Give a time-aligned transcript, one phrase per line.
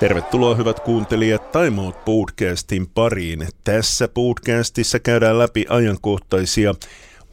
[0.00, 3.48] Tervetuloa hyvät kuuntelijat Time Out podcastin pariin.
[3.64, 6.74] Tässä podcastissa käydään läpi ajankohtaisia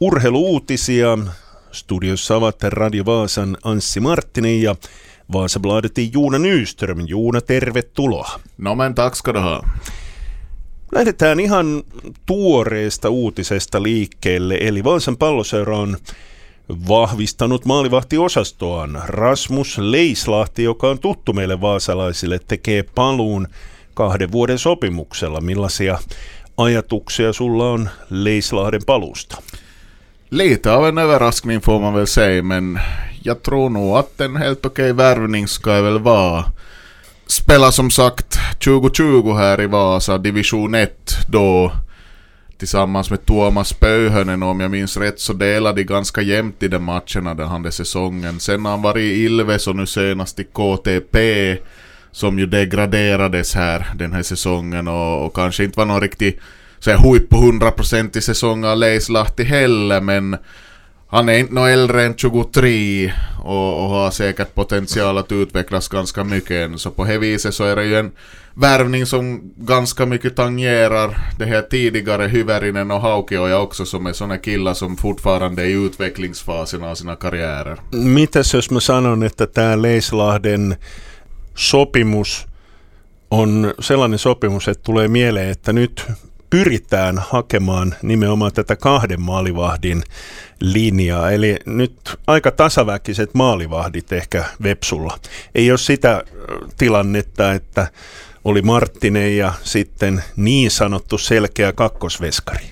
[0.00, 1.18] urheiluutisia.
[1.72, 4.76] Studiossa ovat Radio Vaasan Anssi Marttinen ja
[5.32, 6.98] Vaasabladetin Juuna Nyström.
[7.06, 8.40] Juuna, tervetuloa.
[8.58, 9.62] No men tack ska du ha.
[10.92, 11.82] Lähdetään ihan
[12.26, 15.96] tuoreesta uutisesta liikkeelle, eli Vaasan palloseura on
[16.88, 19.02] vahvistanut maalivahtiosastoaan.
[19.06, 23.48] Rasmus Leislahti, joka on tuttu meille vaasalaisille, tekee paluun
[23.94, 25.40] kahden vuoden sopimuksella.
[25.40, 25.98] Millaisia
[26.56, 29.42] ajatuksia sulla on Leislahden paluusta?
[30.30, 32.80] Lite av en överraskning får man väl säga, men
[33.22, 36.44] jag tror nog att en helt okej värvning ska väl vara.
[37.26, 41.72] Spela som sagt 2020 här i Vasa, division 1 då
[42.58, 46.84] tillsammans med Tuomas Pöyhönen om jag minns rätt så delade de ganska jämnt i de
[46.84, 48.40] matcherna den här säsongen.
[48.40, 51.56] Sen har han varit i Ilves och nu senast i KTP
[52.12, 56.40] som ju degraderades här den här säsongen och, och kanske inte var någon riktig
[56.78, 60.36] så här huip på 100% i säsong av Leislahti heller men
[61.10, 63.12] han är inte någon äldre än 23
[63.44, 66.78] och, och, har säkert potential att utvecklas ganska mycket än.
[66.78, 68.12] Så på det viset så är det ju en
[68.54, 74.38] värvning som ganska mycket tangerar det här tidigare Hyvärinen och Haukioja också som är såna
[74.38, 77.78] killar som fortfarande är i utvecklingsfasen av sina karriärer.
[77.92, 80.76] Mitäs jos mä sanon, että tämä Leislahden
[81.54, 82.46] sopimus
[83.30, 86.06] on sellainen sopimus, että tulee mieleen, että nyt
[86.50, 90.02] pyritään hakemaan nimenomaan tätä kahden maalivahdin
[90.60, 91.30] linjaa.
[91.30, 91.96] Eli nyt
[92.26, 95.18] aika tasaväkiset maalivahdit ehkä Vepsulla.
[95.54, 96.22] Ei ole sitä
[96.76, 97.86] tilannetta, että
[98.44, 102.64] oli Marttinen ja sitten niin sanottu selkeä kakkosveskari.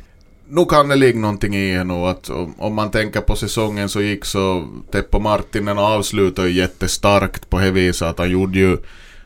[0.49, 4.25] Nu kan det ligga någonting i nog att om man tänker på säsongen så gick
[4.25, 8.79] så Teppo Martinen avslutade jättestarkt på det viset att han gjorde ju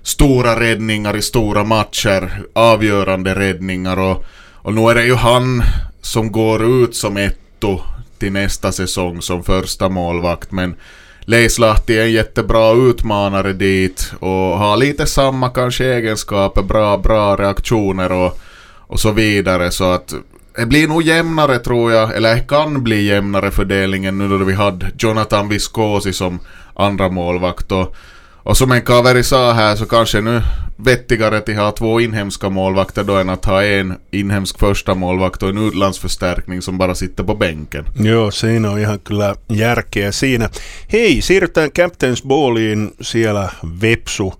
[0.02, 4.24] stora räddningar i stora matcher, avgörande räddningar och,
[4.62, 5.62] och nu är det ju han
[6.00, 7.80] som går ut som etto
[8.18, 10.74] till nästa säsong som första målvakt men
[11.20, 18.12] Leislahti är en jättebra utmanare dit och har lite samma kanske egenskaper, bra, bra reaktioner
[18.12, 18.38] och,
[18.76, 19.70] och så vidare.
[19.70, 20.14] Så att
[20.56, 24.52] det blir nog jämnare tror jag, eller det kan bli jämnare fördelningen nu då vi
[24.52, 26.38] hade Jonathan Viscosi som
[26.74, 27.96] andra målvakt och
[28.42, 30.42] och som en kaveri sa här så kanske nu
[30.76, 35.48] vettigare att ha två inhemska målvakter då än att ha en inhemsk första målvakt och
[35.48, 37.84] en utlandsförstärkning som bara sitter på bänken.
[37.94, 40.50] Joo, siinä on ihan kyllä järkeä siinä.
[40.92, 43.48] Hei, siirrytään Captain's Balliin siellä
[43.80, 44.34] Vepsu.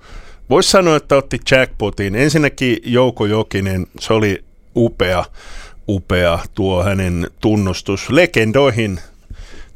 [0.50, 2.14] Voisi sanoa, että otti jackpotin.
[2.14, 4.44] Ensinnäkin Jouko Jokinen, se oli
[4.76, 5.24] upea,
[5.88, 9.00] upea tuo hänen tunnustus legendoihin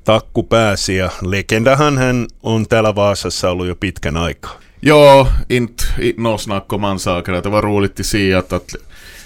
[0.04, 4.60] takku pääsi ja legendahan hän on täällä Vaasassa ollut jo pitkän aikaa.
[5.48, 5.84] Inte
[6.16, 7.34] något snack om man saker.
[7.34, 8.74] Det var roligt att se att, att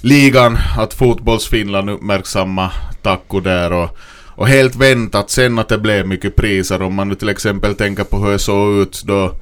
[0.03, 2.71] ligan, att fotbolls-Finland uppmärksamma
[3.03, 3.99] Takku där och,
[4.37, 6.83] och helt väntat sen att det blev mycket priser.
[6.83, 9.35] Om man nu till exempel tänker på hur det såg ut då,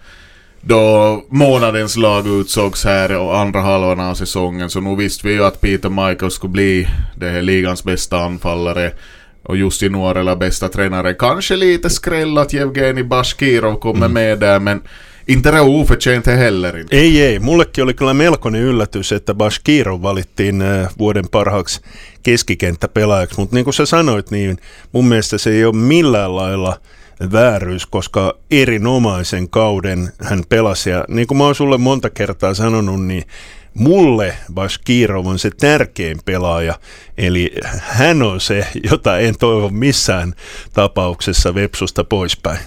[0.61, 4.71] då månadens lag utsågs här och andra halvan av säsongen.
[4.71, 8.93] Så nu visste vi ju att Peter Michael skulle bli det här ligans bästa anfallare
[9.49, 11.15] och Jussi Nuorela bästa tränare.
[11.15, 14.13] Kanske lite skräll att Jevgeni Bashkirov kommer mm.
[14.13, 14.81] med där men
[15.27, 16.79] inte det oförtjänt heller.
[16.79, 16.97] Inte.
[16.97, 17.39] Ei, ei.
[17.39, 21.81] Mullekin oli kyllä melkoinen yllätys, että Bashkirov valittiin äh, vuoden parhaaksi
[22.23, 24.59] keskikenttäpelaajaksi, mutta niin kuin sä sanoit, niin
[24.93, 26.81] mun mielestä se ei ole millään lailla
[27.33, 30.91] vääryys, koska erinomaisen kauden hän pelasi.
[30.91, 33.25] Ja niin kuin mä oon sulle monta kertaa sanonut, niin
[33.79, 36.75] mulle Bashkirov on se tärkein pelaaja,
[37.17, 40.35] eli hän on se, jota en toivo missään
[40.73, 42.59] tapauksessa Vepsusta poispäin.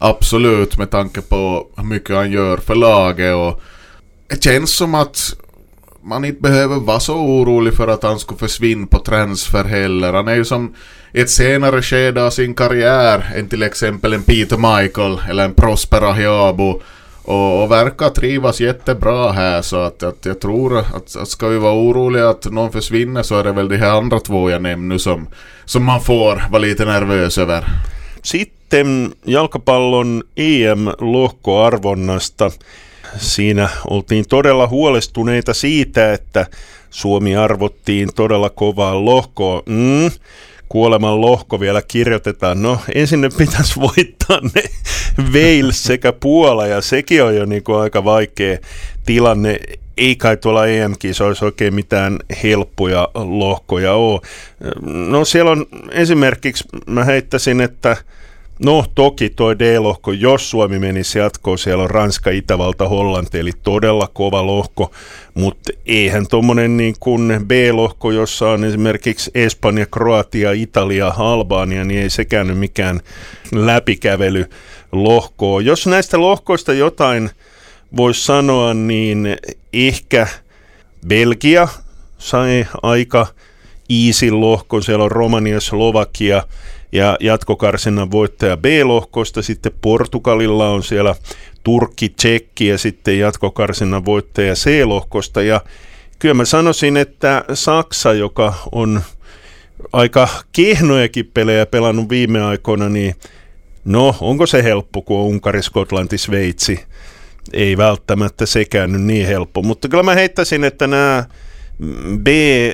[0.00, 3.62] Absolut, med tanke på hur mycket han gör för laget och
[4.30, 5.34] det känns som att
[6.02, 10.12] man inte behöver vara så orolig för att han skulle försvinna på transfer heller.
[10.12, 10.74] Han är ju som
[11.12, 15.54] i ett senare skede av sin karriär än till exempel en Peter Michael eller en
[15.54, 16.82] Prosper Ahiabo
[17.24, 21.58] och, och verkar trivas jättebra här så att, att jag tror att, att ska vi
[21.58, 24.94] vara oroliga att någon försvinner så är det väl de här andra två jag nämnde
[24.94, 25.28] nu som,
[25.64, 27.64] som man får vara lite nervös över.
[28.22, 32.50] Sitten jalkapallon EM-lohkoarvonnasta.
[33.18, 36.46] Siinä oltiin todella huolestuneita siitä, että
[36.90, 39.62] Suomi arvottiin todella kovaa lohkoa.
[39.66, 40.10] Mm,
[40.72, 42.62] kuoleman lohko vielä kirjoitetaan.
[42.62, 44.62] No ensin ne pitäisi voittaa ne
[45.32, 48.58] Wales sekä Puola ja sekin on jo niin kuin aika vaikea
[49.06, 49.60] tilanne.
[49.96, 54.20] Ei kai tuolla EM-kisoissa oikein mitään helppoja lohkoja ole.
[54.82, 57.96] No siellä on esimerkiksi, mä heittäisin, että
[58.58, 64.08] No toki toi D-lohko, jos Suomi menisi jatkoon, siellä on Ranska, Itävalta, Hollanti, eli todella
[64.12, 64.90] kova lohko,
[65.34, 72.10] mutta eihän tuommoinen niin kuin B-lohko, jossa on esimerkiksi Espanja, Kroatia, Italia, Albania, niin ei
[72.10, 73.00] sekään nyt mikään
[73.52, 74.46] läpikävely
[74.92, 75.60] lohkoa.
[75.60, 77.30] Jos näistä lohkoista jotain
[77.96, 79.36] voisi sanoa, niin
[79.72, 80.26] ehkä
[81.08, 81.68] Belgia
[82.18, 83.26] sai aika
[83.90, 86.42] iisin lohkon, siellä on Romania, Slovakia,
[86.92, 89.42] ja jatkokarsinnan voittaja B-lohkosta.
[89.42, 91.14] Sitten Portugalilla on siellä
[91.64, 95.42] Turkki, Tsekki ja sitten jatkokarsinnan voittaja C-lohkosta.
[95.42, 95.60] Ja
[96.18, 99.02] kyllä mä sanoisin, että Saksa, joka on
[99.92, 103.14] aika kehnojakin pelejä pelannut viime aikoina, niin
[103.84, 106.84] no, onko se helppo, kun on Unkari, Skotlanti, Sveitsi?
[107.52, 111.24] Ei välttämättä sekään nyt niin helppo, mutta kyllä mä heittäisin, että nämä
[112.18, 112.30] B,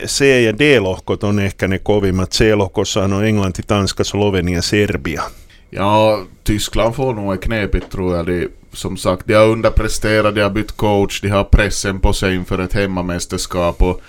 [0.06, 2.32] C ja D-lohkot on ehkä ne kovimmat.
[2.32, 5.22] C-lohkossa on Englanti, Tanska, Slovenia, Serbia.
[5.70, 8.26] Ja, Tyskland får nog ett knepigt tror jag.
[8.26, 12.34] De, som sagt, de har underpresterat, de har bytt coach, de har pressen på sig
[12.34, 13.82] inför ett hemmamästerskap.
[13.82, 14.00] Och,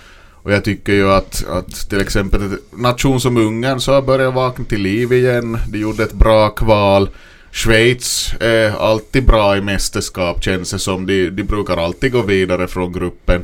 [0.42, 4.34] och jag tycker ju att, att till exempel en nation som Ungern så har börjat
[4.34, 5.58] vakna till liv igen.
[5.68, 7.08] De gjorde ett bra kval.
[7.52, 11.06] Schweiz är alltid bra i mästerskap känns det som.
[11.06, 13.42] De, de brukar alltid gå vidare från gruppen.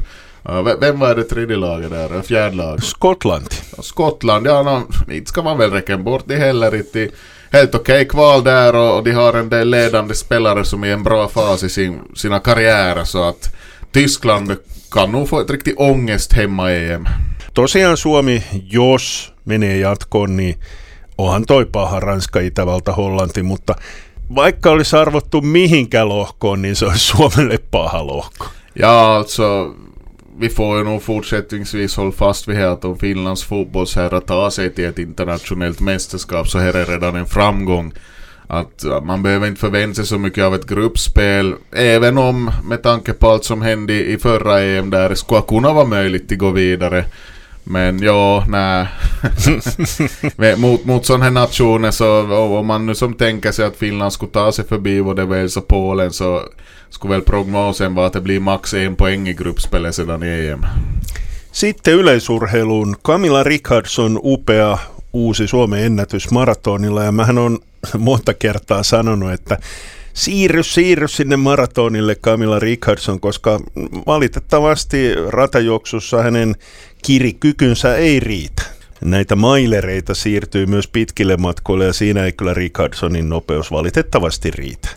[0.80, 2.22] Vem var det tredje laget där?
[2.22, 2.84] Fjärde laget?
[2.84, 3.46] Skottland.
[3.78, 7.08] Skottland, ja, no, inte ska man väl räkna bort det heller inte.
[7.50, 10.88] Helt okej okay, kval där och, och de har en del ledande spelare som är
[10.88, 13.54] i en bra fas i sin, sina karriärer så att
[13.92, 14.56] Tyskland
[14.90, 17.06] kan nog få ett riktigt ångest hemma i EM.
[17.54, 20.56] Tosiaan Suomi, jos menee jatkoon, niin
[21.18, 23.74] onhan toi paha Ranska, Itävalta, Hollanti, mutta
[24.34, 28.46] vaikka olisi arvottu mihinkään lohkoon, niin se olisi Suomelle paha lohko.
[28.74, 29.74] Ja alltså
[30.38, 34.74] vi får ju nog fortsättningsvis hålla fast vid här att om Finlands fotbollsherrar tar sig
[34.74, 37.92] till ett internationellt mästerskap så här är redan en framgång.
[38.46, 41.54] Att man behöver inte förvänta sig så mycket av ett gruppspel.
[41.72, 45.72] Även om, med tanke på allt som hände i förra EM där, det skulle kunna
[45.72, 47.04] vara möjligt att gå vidare.
[47.68, 48.86] Men ja, nej.
[50.56, 52.20] mot, mot sådana här nationer så
[52.58, 55.68] om man nu som tänker sig att Finland skulle ta sig förbi både Wales och
[55.68, 56.42] Polen så
[56.90, 60.66] skulle väl prognosen vara att det blir max en poäng i gruppspelet sedan i EM.
[61.52, 62.96] Sitten yleisurheiluun.
[63.04, 64.78] Camilla Richardson upea
[65.12, 67.58] uusi Suomen ennätys maratonilla ja mähän on
[67.98, 69.58] monta kertaa sanonut, että
[70.12, 73.60] siirry, siirry sinne maratonille Camilla Richardson, koska
[74.06, 76.56] valitettavasti ratajuoksussa hänen
[77.06, 78.62] kirikykynsä ei riitä.
[79.00, 84.88] Näitä mailereita siirtyy myös pitkille matkoille ja siinä ei kyllä Richardsonin nopeus valitettavasti riitä.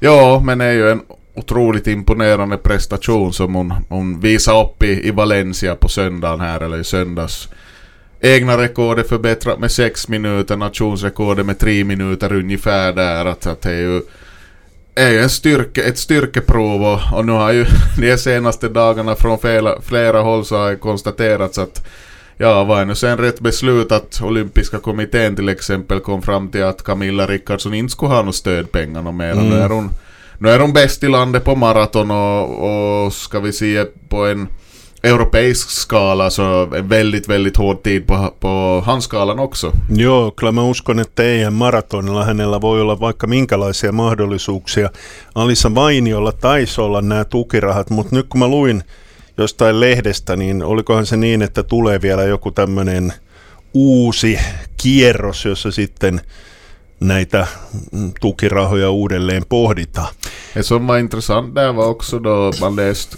[0.00, 1.02] Joo, menee jo en
[1.36, 6.78] otroligt imponerande prestation som hon, hon visade upp i, i Valencia på söndagen här, eller
[6.78, 7.48] i söndags.
[8.20, 13.26] Egna rekordet förbättrat med 6 minuter, nationsrekordet med 3 minuter ungefär där.
[13.26, 14.02] Att, att det är ju,
[14.94, 17.66] är ju en styrke, ett styrkeprov och, och nu har ju
[17.98, 21.86] de senaste dagarna från flera, flera håll så har konstaterats att
[22.36, 26.82] Ja, var nu sen rätt beslut att olympiska kommittén till exempel kom fram till att
[26.82, 29.32] Camilla Rickardsson inte skulle ha några stödpengar och mer.
[29.32, 29.48] Mm.
[29.48, 29.90] Nu är hon
[30.38, 34.48] nu är de bäst i landet på maraton och, och ska vi se på en
[35.04, 39.72] europeisk skala så en väldigt, väldigt hård tid på, på hans skalan också.
[39.88, 44.90] Joo, kyllä mä uskon, että EM maratonilla hänellä voi olla vaikka minkälaisia mahdollisuuksia.
[45.34, 48.84] Alissa Vainiolla taisi olla nämä tukirahat, mutta nyt kun mä luin
[49.38, 53.12] jostain lehdestä, niin olikohan se niin, että tulee vielä joku tämmöinen
[53.74, 54.38] uusi
[54.76, 56.20] kierros, jossa sitten
[57.00, 57.46] näitä
[58.20, 60.14] tukirahoja uudelleen pohditaan.
[60.54, 63.16] Det som var intressant där var också då man läst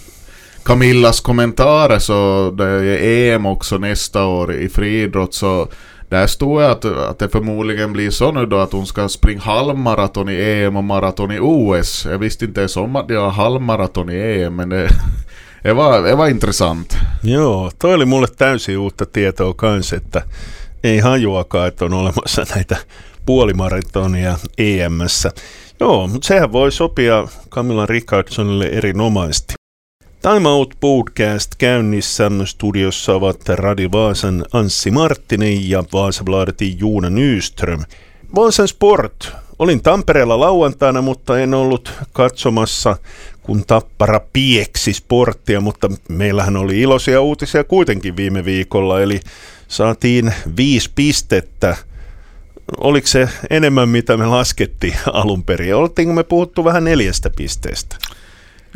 [0.65, 5.67] Camillas kommentarer så det är EM också nästa år i friidrott så
[6.09, 9.41] där stod det att, att det förmodligen blir så nu då att hon ska springa
[9.41, 12.05] halvmaraton i EM och maraton i OS.
[12.05, 14.89] Jag visste inte ens om att det var halvmaraton i EM men det,
[15.63, 16.97] det, var, det var intressant.
[17.23, 20.21] Joo, toi oli mulle täysin uutta tietoa kanssa, että
[20.83, 22.77] ei hajuakaan, että on olemassa näitä
[23.25, 25.31] puolimaratonia EMssä.
[25.79, 29.64] Joo, mutta sehän voi sopia Camilla Richardsonille erinomaisesti.
[30.33, 37.83] Time Out Podcast käynnissä studiossa ovat Radi Vaasan Anssi Marttinen ja Vaasabladetin Juuna Nyström.
[38.35, 39.31] Vaasan Sport.
[39.59, 42.97] Olin Tampereella lauantaina, mutta en ollut katsomassa,
[43.43, 49.19] kun Tappara pieksi sporttia, mutta meillähän oli iloisia uutisia kuitenkin viime viikolla, eli
[49.67, 51.77] saatiin viisi pistettä–
[52.77, 55.75] oliko se enemmän mitä me laskettiin alun perin?
[55.75, 57.95] Oltiinko me puhuttu vähän neljästä pisteestä?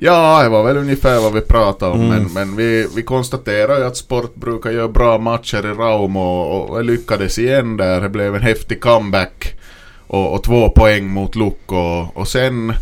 [0.02, 2.02] Ja, det var väl ungefär vad vi pratade om.
[2.02, 2.24] Mm.
[2.24, 6.70] Men, men vi, vi konstaterar ju att Sport brukar göra bra matcher i Raumo och,
[6.70, 8.02] och lyckades igen där.
[8.02, 9.56] Det blev en häftig comeback.
[10.08, 12.08] och, och två poäng mot Lukko.
[12.14, 12.74] Och sen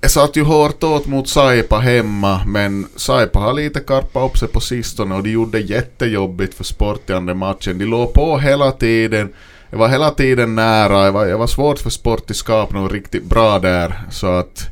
[0.00, 4.48] jag satt ju hårt åt mot Saipa hemma, men Saipa har lite karpat upp sig
[4.48, 7.78] på sistone och de gjorde jättejobbigt för Sport i andra matchen.
[7.78, 9.32] De låg på hela tiden.
[9.70, 13.24] Jag var hela tiden nära, jag var, var svårt för Sport att skapa något riktigt
[13.24, 14.00] bra där.
[14.10, 14.70] Så att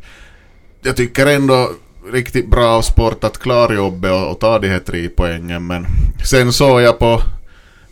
[0.87, 1.71] jag tycker ändå
[2.13, 5.67] riktigt bra av Sport att klara jobbet och, och ta de här tre poängen.
[5.67, 5.87] Men
[6.25, 7.21] sen såg jag på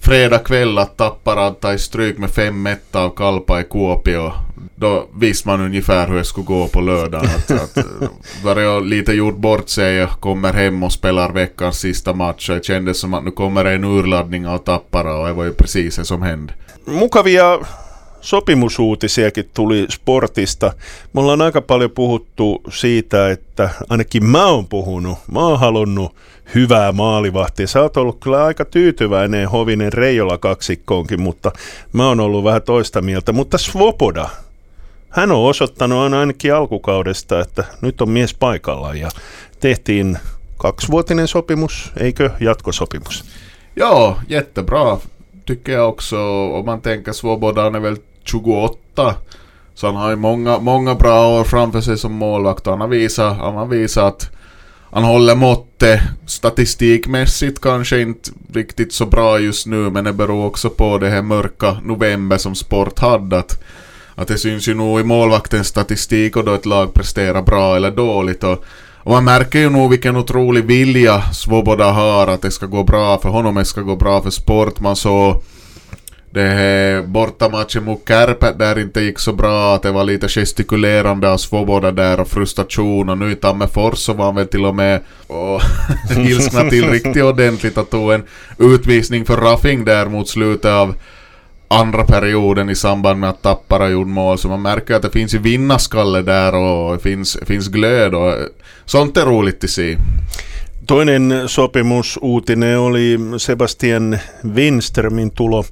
[0.01, 4.33] fredag kväll att Tappara tar stryk med 5-1 av Kalpa i Kuopio.
[4.77, 7.31] Då visste man ungefär hur det skulle gå på lördagen.
[7.37, 7.87] Att, att,
[8.45, 12.49] var jag lite gjort bort sig och kommer hem och spelar veckans sista match.
[12.49, 15.97] Det kändes som att nu kommer en urladdning av Tappara och det var ju precis
[15.97, 16.53] det som hände.
[16.85, 17.59] Mukavia
[18.25, 20.73] sopimusuutisiakin tuli sportista.
[21.13, 26.17] Me ollaan aika paljon puhuttu siitä, että ainakin mä oon puhunut, mä oon halunnut
[26.55, 27.67] hyvää maalivahtia.
[27.67, 31.53] Sä oot ollut kyllä aika tyytyväinen Hovinen Reijola kaksikkoonkin, mutta
[31.93, 33.33] mä oon ollut vähän toista mieltä.
[33.33, 34.29] Mutta Svoboda,
[35.09, 39.09] hän on osoittanut ainakin alkukaudesta, että nyt on mies paikalla ja
[39.61, 40.19] tehtiin
[40.57, 43.25] kaksivuotinen sopimus, eikö jatkosopimus?
[43.77, 44.99] Joo, jättebra
[45.47, 46.17] tycker jag också.
[46.59, 49.15] Om man tänker Svoboda är väl 28.
[49.75, 52.67] Så han har ju många, många bra år framför sig som målvakt.
[52.67, 54.31] Han har visat, han har visat att
[54.95, 56.01] han håller måttet.
[56.27, 61.23] Statistikmässigt kanske inte riktigt så bra just nu men det beror också på det här
[61.23, 63.39] mörka november som Sport hade.
[63.39, 63.63] Att,
[64.15, 67.91] att det syns ju nog i målvaktens statistik och då ett lag presterar bra eller
[67.91, 68.45] dåligt.
[68.45, 68.65] Och,
[68.97, 73.19] och man märker ju nog vilken otrolig vilja Svoboda har att det ska gå bra
[73.19, 74.81] för honom, det ska gå bra för Sport.
[74.81, 75.43] Man såg
[76.35, 81.31] det här bortamatchen mot Kärpät där inte gick så bra, att det var lite gestikulerande
[81.31, 83.09] av Svoboda där och frustration.
[83.09, 85.61] Och nu i Tammerfors så var han väl till och med och
[86.17, 88.23] ilskna till riktigt ordentligt och tog en
[88.59, 90.95] utvisning för Raffing där mot slutet av
[91.69, 94.39] andra perioden i samband med att Tappara gjorde mål.
[94.39, 98.35] Så man märker att det finns ju vinnarskalle där och det finns, finns glöd och
[98.85, 99.97] sånt är roligt att se.
[100.87, 105.65] Toinen sopimusuutinen oli Sebastian Winströmin tulo.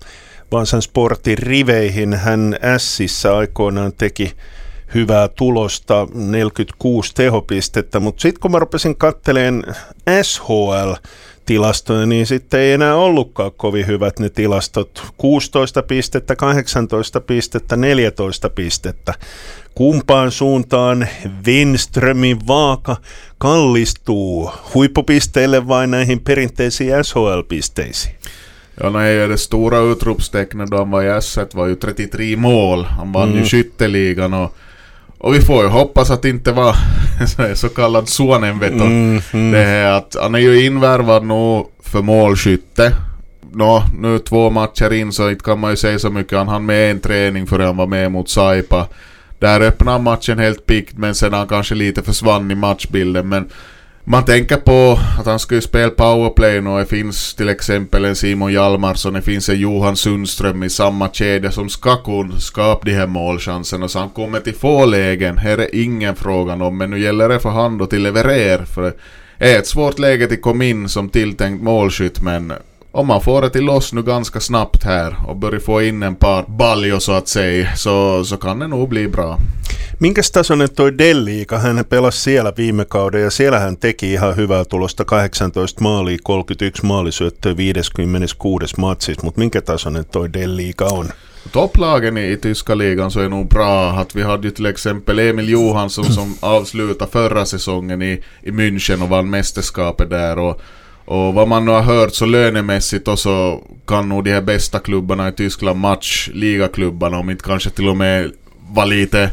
[0.52, 2.14] Vaasan Sportin riveihin.
[2.14, 4.32] Hän Sissä aikoinaan teki
[4.94, 9.64] hyvää tulosta, 46 tehopistettä, mutta sitten kun mä rupesin katteleen
[10.23, 10.92] SHL,
[11.47, 15.02] tilastoja, niin sitten ei enää ollutkaan kovin hyvät ne tilastot.
[15.16, 19.14] 16 pistettä, 18 pistettä, 14 pistettä.
[19.75, 21.09] Kumpaan suuntaan
[21.47, 22.97] Winströmin vaaka
[23.38, 24.50] kallistuu?
[24.75, 28.14] Huippupisteille vai näihin perinteisiin SHL-pisteisiin?
[28.75, 32.85] Ja nej, det stora utropstecknet då han var i S1 var ju 33 mål.
[32.85, 33.38] Han vann mm.
[33.38, 34.57] ju skytteligan och,
[35.19, 36.76] och vi får ju hoppas att det inte var
[37.55, 38.85] så kallad sonenveto.
[38.85, 39.50] Mm, mm.
[39.50, 42.93] Det är att han är ju invärvad nu för målskytte.
[43.55, 46.38] Nå, nu två matcher in så inte kan man ju säga så mycket.
[46.38, 48.87] Han hann med en träning för han var med mot Saipa.
[49.38, 53.29] Där öppnade matchen helt pikt men sen han kanske lite försvann i matchbilden.
[53.29, 53.49] Men
[54.04, 58.52] man tänker på att han skulle spela powerplay och det finns till exempel en Simon
[58.52, 63.06] Hjalmarsson, det finns en Johan Sundström i samma kedja som ska kunna skapa de här
[63.06, 63.88] målchanserna.
[63.88, 67.40] Så han kommer till få lägen, här är ingen frågan om men nu gäller det
[67.40, 68.94] för han då till leverera för det
[69.38, 72.52] är ett svårt läge till komma in som tilltänkt målskytt men
[72.92, 76.16] om man får det till loss nu ganska snabbt här och börjar få in en
[76.16, 79.38] par baljor så att säga så, så kan det nog bli bra.
[79.99, 81.58] Minkäs tasoinen toi Delliika?
[81.58, 86.87] Hän pelasi siellä viime kauden ja siellä hän teki ihan hyvää tulosta 18 maalia, 31
[86.87, 91.08] maalisyöttöä 56 matsissa, mutta minkä tasoinen toi Delliika on?
[91.52, 93.90] Topplagen i tyska ligan så är nog bra.
[93.90, 99.02] Att vi hade ju till exempel Emil Johansson som avslutade förra säsongen i, i München
[99.02, 100.38] och vann mästerskapet där.
[100.38, 100.61] Och,
[101.04, 104.78] och vad man nu har hört så lönemässigt och så kan nog de här bästa
[104.78, 108.32] klubbarna i Tyskland match ligaklubbarna om inte kanske till och med
[108.75, 109.30] vara lite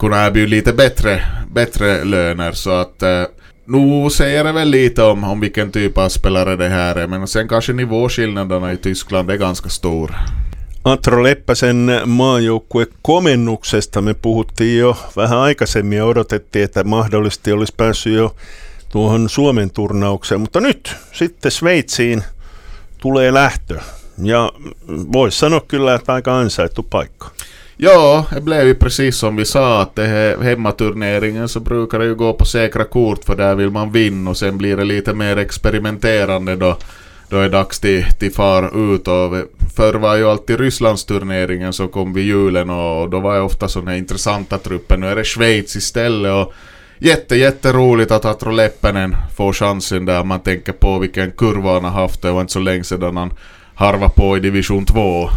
[0.00, 2.52] kunna erbjuda lite bättre, bättre löner.
[2.52, 3.24] Så att eh,
[3.64, 7.06] nu säger det väl lite om, om vilken typ av spelare det här är.
[7.06, 10.14] Men sen kanske nivåskillnaderna i Tyskland är ganska stor.
[10.82, 18.36] Antro Leppäsen maajoukkuekomennuksesta me puhuttiin jo vähän aikaisemmin ja odotettiin, että mahdollisesti olisi päässyt jo
[18.92, 22.24] tuohon Suomen turnaukseen, mutta nyt sitten Sveitsiin
[22.98, 23.78] tulee lähtö
[24.22, 24.52] ja
[25.12, 27.30] voisi sanoa kyllä, että aika ansaittu paikka.
[27.78, 32.04] Ja, det blev ju precis som vi sa att det här hemmaturneringen så brukar det
[32.04, 35.14] ju gå på säkra kort för där vill man vinna och sen blir det lite
[35.14, 36.76] mer experimenterande då
[37.28, 39.32] då är det dags till, till far ut och
[39.76, 43.96] förr var ju alltid Rysslandsturneringen som kom vid julen och då var ju ofta sådana
[43.96, 44.96] intressanta trupper.
[44.96, 46.54] Nu är det Schweiz istället och
[47.00, 51.90] jätte jätteroligt att Atro Leppänen får chansen där man tänker på vilken kurva han har
[51.90, 52.22] haft.
[52.22, 53.32] Det var inte så länge sedan han
[53.74, 55.28] harva på i division 2.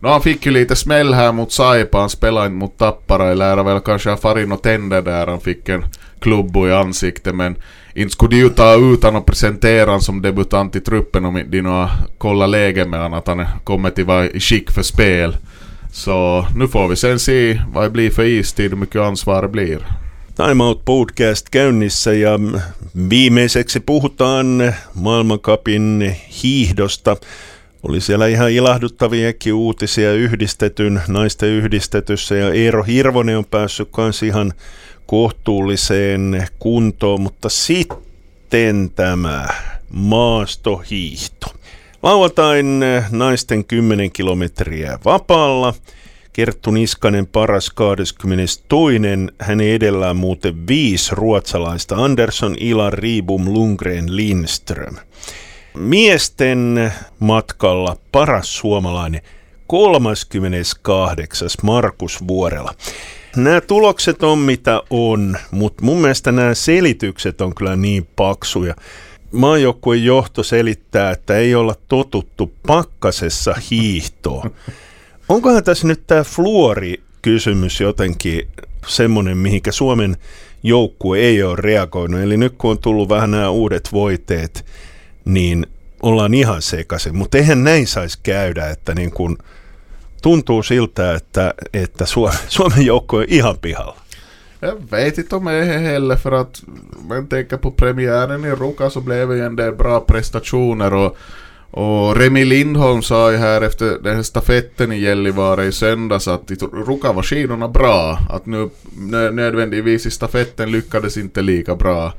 [0.00, 3.62] No han fick ju lite smäll här mot Saipa, han spelade inte mot Tappara, Eller,
[3.62, 5.84] väl kanske ha farit och tänder där, han fick en
[6.20, 7.56] klubbo i ansiktet men
[7.94, 11.42] inte skulle de ju ta ut honom och presentera honom som debutant i truppen om
[11.46, 15.36] de har kollat läget med honom, att han kommit till vara i skick för spel.
[15.92, 19.48] Så nu får vi sen se vad det blir för istid, hur mycket ansvar det
[19.48, 19.86] blir.
[20.36, 22.38] Time Out Podcast käynnissä ja
[23.10, 27.16] viimeiseksi puhutaan maailmankapin hiihdosta.
[27.82, 34.52] Oli siellä ihan ilahduttaviakin uutisia yhdistetyn, naisten yhdistetyssä ja Eero Hirvonen on päässyt kans ihan
[35.06, 39.48] kohtuulliseen kuntoon, mutta sitten tämä
[39.90, 41.46] maastohiihto.
[42.02, 45.74] Lauantain naisten 10 kilometriä vapaalla.
[46.32, 49.00] Kerttu Niskanen paras 22.
[49.38, 51.96] Hänen edellään muuten viisi ruotsalaista.
[51.96, 54.96] Andersson, Ilar, Riibum, Lundgren, Lindström.
[55.74, 59.20] Miesten matkalla paras suomalainen
[59.66, 61.48] 38.
[61.62, 62.74] Markus Vuorela.
[63.36, 68.74] Nämä tulokset on mitä on, mutta mun mielestä nämä selitykset on kyllä niin paksuja.
[69.32, 74.50] Maajoukkueen johto selittää, että ei olla totuttu pakkasessa hiihtoon.
[75.32, 78.48] Onkohan tässä nyt tämä fluori-kysymys jotenkin
[78.86, 80.16] semmoinen, mihinkä Suomen
[80.62, 82.20] joukkue ei ole reagoinut.
[82.20, 84.66] Eli nyt kun on tullut vähän nämä uudet voiteet,
[85.24, 85.66] niin
[86.02, 87.16] ollaan ihan sekaisin.
[87.16, 89.38] Mutta eihän näin saisi käydä, että niin kun
[90.22, 92.04] tuntuu siltä, että, että
[92.48, 93.96] Suomen joukko on ihan pihalla.
[94.62, 96.62] Jag vet inte om jag är heller för att
[97.08, 101.16] man tänker på premiären i Ruka så blev det ju en del bra prestationer och,
[101.74, 106.48] och Remi Lindholm sa ju här efter den här stafetten i Gällivare i söndags att
[106.48, 108.18] de Ruka var skidorna bra.
[108.30, 108.70] Att nu
[109.32, 112.12] nödvändigtvis i stafetten lyckades inte lika bra.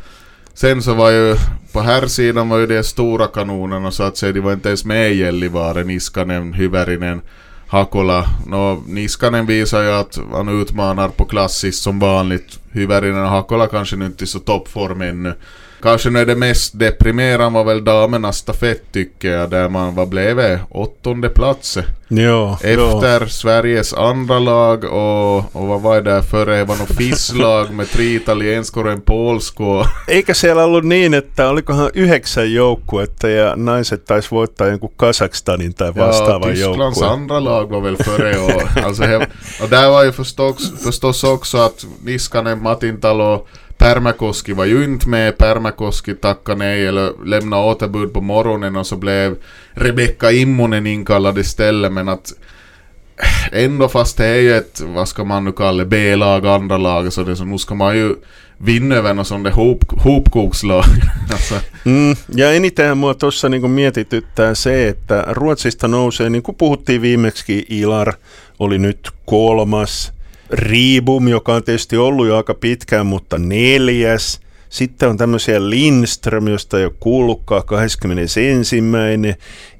[0.53, 1.35] Sen så var ju
[1.73, 4.85] på här sidan var ju de stora kanonerna så att säga, de var inte ens
[4.85, 7.21] med i Gällivare, Niskanen, Hyvärinen,
[7.67, 8.25] Hakola.
[8.47, 12.59] Nå, Niskanen visar ju att han utmanar på klassiskt som vanligt.
[12.71, 15.33] Hyvärinen och Hakola kanske nu inte är så toppform ännu.
[15.83, 20.05] Kanske nu är det mest deprimerande var väl damernas stafett tycker jag, där man var
[20.05, 21.77] blev åttonde plats.
[22.07, 23.27] Ja, Efter ja.
[23.27, 26.57] Sveriges andra lag och, och vad var det där före?
[26.57, 29.85] Det var något fisslag med tre italienskor och en polsko.
[30.07, 35.95] Eikä siellä ollut niin, että olikohan yhdeksän joukkuetta ja naiset taisi voittaa jonkun Kazakstanin tai
[35.95, 39.03] vastaavan ja, Tysklands andra lag var väl före och, alltså,
[39.63, 43.47] och där var ju förstås, förstås också att Niskanen, Matintalo
[43.83, 48.95] Pärmäkoski var ju inte med, Pärmäkoski tackade nej eller lämnade återbud på morgonen och så
[48.95, 49.35] blev
[49.71, 52.33] Rebecka Immonen inkallad istället men att
[53.51, 57.23] ändå fast det är ju ett, vad ska man nu kalla B-lag, andra lag så
[57.23, 58.15] det så nu ska man ju
[58.57, 60.85] vinna över något sånt hop, hopkokslag.
[61.31, 61.55] alltså.
[61.85, 67.65] mm, ja enitenhän mua tuossa niin mietityttää se, että Ruotsista nousee, niin kuin puhuttiin viimeksi,
[67.69, 68.13] Ilar
[68.59, 70.13] oli nyt kolmas,
[70.53, 74.39] Riibum, joka on tietysti ollut jo aika pitkään, mutta neljäs.
[74.69, 78.83] Sitten on tämmöisiä Lindström, josta ei ole kuullutkaan 21.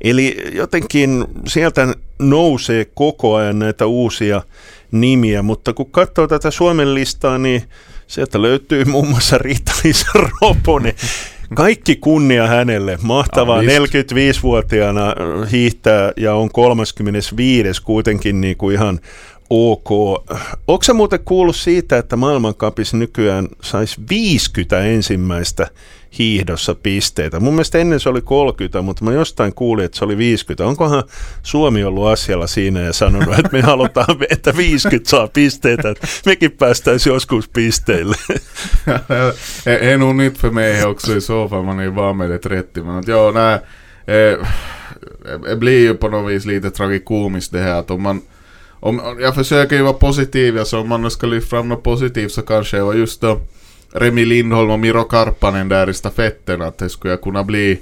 [0.02, 4.42] Eli jotenkin sieltä nousee koko ajan näitä uusia
[4.92, 7.64] nimiä, mutta kun katsoo tätä Suomen listaa, niin
[8.08, 10.08] sieltä löytyy muun muassa Rita-Liisa
[10.42, 10.94] Roponen.
[11.56, 12.98] Kaikki kunnia hänelle.
[13.02, 13.62] Mahtavaa.
[13.62, 15.16] 45-vuotiaana
[15.52, 19.00] hiihtää ja on 35 kuitenkin niin kuin ihan
[19.54, 19.92] ok.
[20.68, 25.68] Onko se muuten kuullut siitä, että maailmankapissa nykyään saisi 50 ensimmäistä
[26.20, 27.40] hiihdossa pisteitä?
[27.40, 30.66] Mun mielestä ennen se oli 30, mutta mä jostain kuulin, että se oli 50.
[30.66, 31.04] Onkohan
[31.44, 36.52] Suomi ollut asialla siinä ja sanonut, että me halutaan, että 50 saa pisteitä, että mekin
[36.52, 38.16] päästäisiin joskus pisteille?
[39.66, 42.40] en nog nytt för mig också i så fall, man är ju van med det
[42.40, 42.84] 30.
[42.84, 43.60] Men att ja, nej,
[44.08, 44.48] eh,
[45.50, 48.22] det blir ju på något vis lite tragikomiskt det här att om man
[48.84, 52.32] om, jag försöker ju vara positiv, alltså om man nu ska lyfta fram något positivt
[52.32, 53.40] så kanske det var just då
[53.92, 57.80] Remi Lindholm och Miro Karpanen där i stafetten, att det skulle kunna bli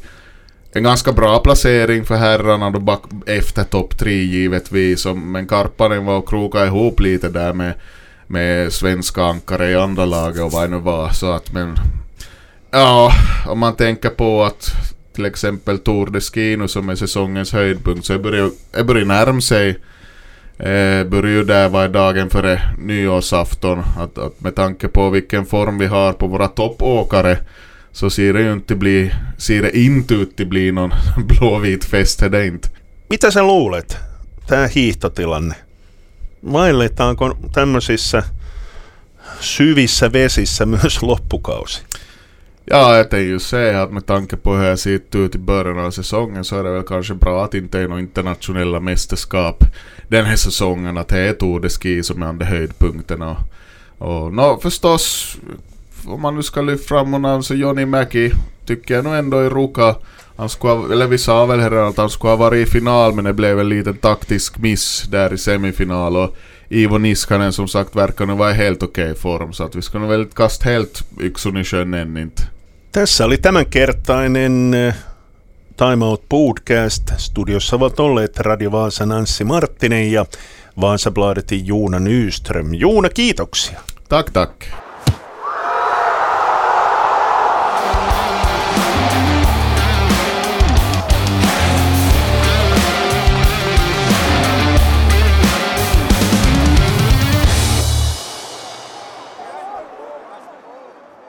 [0.72, 5.06] en ganska bra placering för herrarna då bak, efter topp tre givetvis.
[5.06, 7.74] Men Karpanen var och kroka ihop lite där med,
[8.28, 11.10] med svenska ankare i andra laget och vad det nu var.
[11.10, 11.76] Så att men...
[12.72, 13.12] Ja,
[13.48, 14.72] om man tänker på att
[15.14, 19.42] till exempel Tour de Ski som är säsongens höjdpunkt så jag börjar, det börjar närma
[19.42, 19.78] sig
[20.62, 23.84] eh, börjar ju där vara dagen före nyårsafton.
[23.98, 27.38] Att, att med tanke på vilken form vi har på våra toppåkare
[27.92, 30.92] så ser det ju inte, bli, ser det inte ut att bli någon
[31.28, 32.70] blåvit fest, det inte.
[33.10, 33.98] Mitä sä luulet,
[34.48, 35.56] tämä hiihtotilanne?
[36.54, 38.24] Vaelletaanko tämmöisissä
[39.40, 41.82] syvissä vesissä myös loppukausi?
[42.72, 45.80] Ja, jag tänkte ju säga att med tanke på hur jag sett ut i början
[45.80, 49.64] av säsongen så är det väl kanske bra att inte är några internationella mästerskap
[50.18, 50.98] den här säsongen.
[50.98, 53.22] Att det är Tour de Ski som är de höjdpunkten.
[53.22, 53.38] Och,
[53.98, 55.38] och no, förstås,
[56.06, 58.32] om man nu ska lyfta fram honom så Johnny Mäki
[58.66, 59.96] tycker jag nog ändå i Ruka
[60.36, 63.26] han skulle, eller vi sa väl här att han skulle ha varit i final men
[63.26, 66.38] det blev en liten taktisk miss där i semifinal och
[66.70, 69.82] Ivo Niskanen som sagt verkar nu vara i helt okej okay form så att vi
[69.82, 72.44] ska nog väl kasta helt yxun i sjön än inte.
[72.92, 74.94] Tässä oli tämänkertainen eh,
[75.90, 77.04] Time Out Podcast.
[77.18, 80.26] Studiossa ovat olleet Radio Vaasan Anssi Marttinen ja
[80.82, 82.74] Vaasabladetin Juuna Nyström.
[82.74, 83.82] Juuna, kiitoksia.
[84.10, 84.62] Tack, tack.